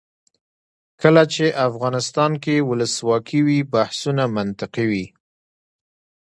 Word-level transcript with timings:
کله 1.01 1.23
چې 1.33 1.45
افغانستان 1.69 2.31
کې 2.43 2.55
ولسواکي 2.69 3.39
وي 3.47 3.59
بحثونه 3.73 4.23
منطقي 4.35 4.85
وي. 4.91 5.05